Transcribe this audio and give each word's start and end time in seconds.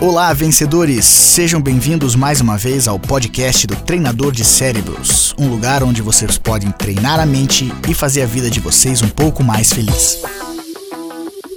Olá, 0.00 0.32
vencedores! 0.32 1.04
Sejam 1.04 1.60
bem-vindos 1.60 2.14
mais 2.14 2.40
uma 2.40 2.56
vez 2.56 2.86
ao 2.86 3.00
podcast 3.00 3.66
do 3.66 3.74
Treinador 3.74 4.30
de 4.30 4.44
Cérebros, 4.44 5.34
um 5.36 5.48
lugar 5.48 5.82
onde 5.82 6.00
vocês 6.00 6.38
podem 6.38 6.70
treinar 6.70 7.18
a 7.18 7.26
mente 7.26 7.72
e 7.88 7.92
fazer 7.92 8.22
a 8.22 8.26
vida 8.26 8.48
de 8.48 8.60
vocês 8.60 9.02
um 9.02 9.08
pouco 9.08 9.42
mais 9.42 9.72
feliz. 9.72 10.20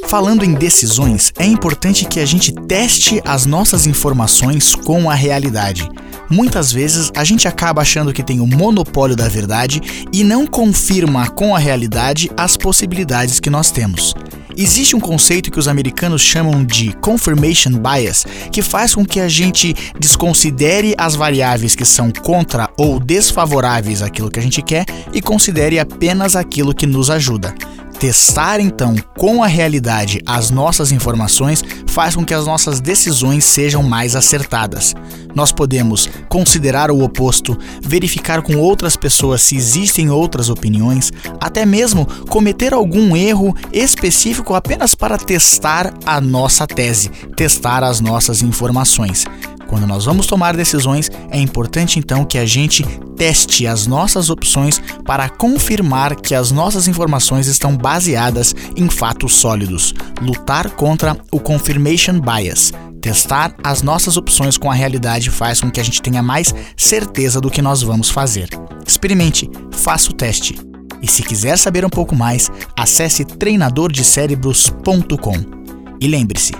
Falando 0.07 0.43
em 0.43 0.55
decisões, 0.55 1.31
é 1.37 1.45
importante 1.45 2.03
que 2.03 2.19
a 2.19 2.25
gente 2.25 2.51
teste 2.51 3.21
as 3.25 3.45
nossas 3.45 3.85
informações 3.85 4.73
com 4.73 5.07
a 5.07 5.13
realidade. 5.13 5.87
Muitas 6.27 6.71
vezes 6.71 7.11
a 7.15 7.23
gente 7.23 7.47
acaba 7.47 7.83
achando 7.83 8.11
que 8.11 8.23
tem 8.23 8.39
o 8.39 8.47
monopólio 8.47 9.15
da 9.15 9.29
verdade 9.29 10.07
e 10.11 10.23
não 10.23 10.47
confirma 10.47 11.29
com 11.29 11.55
a 11.55 11.59
realidade 11.59 12.31
as 12.35 12.57
possibilidades 12.57 13.39
que 13.39 13.51
nós 13.51 13.69
temos. 13.69 14.15
Existe 14.57 14.95
um 14.95 14.99
conceito 14.99 15.51
que 15.51 15.59
os 15.59 15.67
americanos 15.67 16.21
chamam 16.21 16.63
de 16.63 16.93
confirmation 16.93 17.71
bias, 17.71 18.25
que 18.51 18.61
faz 18.61 18.93
com 18.93 19.05
que 19.05 19.19
a 19.19 19.27
gente 19.27 19.73
desconsidere 19.99 20.93
as 20.97 21.15
variáveis 21.15 21.75
que 21.75 21.85
são 21.85 22.11
contra 22.11 22.69
ou 22.77 22.99
desfavoráveis 22.99 24.01
àquilo 24.01 24.29
que 24.29 24.39
a 24.39 24.43
gente 24.43 24.61
quer 24.61 24.85
e 25.13 25.21
considere 25.21 25.79
apenas 25.79 26.35
aquilo 26.35 26.73
que 26.73 26.85
nos 26.85 27.09
ajuda. 27.09 27.53
Testar 28.01 28.59
então 28.59 28.95
com 29.15 29.43
a 29.43 29.47
realidade 29.47 30.23
as 30.25 30.49
nossas 30.49 30.91
informações 30.91 31.63
faz 31.85 32.15
com 32.15 32.25
que 32.25 32.33
as 32.33 32.47
nossas 32.47 32.79
decisões 32.79 33.45
sejam 33.45 33.83
mais 33.83 34.15
acertadas. 34.15 34.95
Nós 35.35 35.51
podemos 35.51 36.09
considerar 36.27 36.89
o 36.89 37.03
oposto, 37.03 37.55
verificar 37.79 38.41
com 38.41 38.55
outras 38.55 38.95
pessoas 38.95 39.43
se 39.43 39.55
existem 39.55 40.09
outras 40.09 40.49
opiniões, 40.49 41.11
até 41.39 41.63
mesmo 41.63 42.07
cometer 42.27 42.73
algum 42.73 43.15
erro 43.15 43.55
específico 43.71 44.55
apenas 44.55 44.95
para 44.95 45.15
testar 45.15 45.93
a 46.03 46.19
nossa 46.19 46.65
tese, 46.65 47.09
testar 47.35 47.83
as 47.83 48.01
nossas 48.01 48.41
informações. 48.41 49.25
Quando 49.71 49.87
nós 49.87 50.03
vamos 50.03 50.27
tomar 50.27 50.53
decisões, 50.53 51.09
é 51.29 51.39
importante 51.39 51.97
então 51.97 52.25
que 52.25 52.37
a 52.37 52.45
gente 52.45 52.83
teste 53.15 53.65
as 53.65 53.87
nossas 53.87 54.29
opções 54.29 54.81
para 55.05 55.29
confirmar 55.29 56.13
que 56.13 56.35
as 56.35 56.51
nossas 56.51 56.89
informações 56.89 57.47
estão 57.47 57.77
baseadas 57.77 58.53
em 58.75 58.89
fatos 58.89 59.33
sólidos. 59.33 59.93
Lutar 60.21 60.71
contra 60.71 61.15
o 61.31 61.39
confirmation 61.39 62.19
bias. 62.19 62.73
Testar 63.01 63.55
as 63.63 63.81
nossas 63.81 64.17
opções 64.17 64.57
com 64.57 64.69
a 64.69 64.73
realidade 64.73 65.29
faz 65.29 65.61
com 65.61 65.71
que 65.71 65.79
a 65.79 65.83
gente 65.83 66.01
tenha 66.01 66.21
mais 66.21 66.53
certeza 66.75 67.39
do 67.39 67.49
que 67.49 67.61
nós 67.61 67.81
vamos 67.81 68.09
fazer. 68.09 68.49
Experimente, 68.85 69.49
faça 69.71 70.11
o 70.11 70.13
teste. 70.13 70.59
E 71.01 71.07
se 71.07 71.23
quiser 71.23 71.57
saber 71.57 71.85
um 71.85 71.89
pouco 71.89 72.13
mais, 72.13 72.51
acesse 72.75 73.23
treinadordecerebros.com. 73.23 75.61
E 76.01 76.09
lembre-se, 76.09 76.51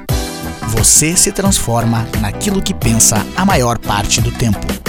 você 0.83 1.15
se 1.15 1.31
transforma 1.31 2.07
naquilo 2.19 2.59
que 2.59 2.73
pensa 2.73 3.23
a 3.35 3.45
maior 3.45 3.77
parte 3.77 4.19
do 4.19 4.31
tempo. 4.31 4.80